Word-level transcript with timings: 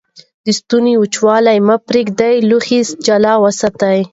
د 0.45 0.47
ستوني 0.59 0.93
وچوالی 0.97 1.57
مه 1.67 1.75
پرېږدئ. 1.87 2.35
لوښي 2.49 2.79
جلا 3.05 3.33
وساتئ. 3.43 3.99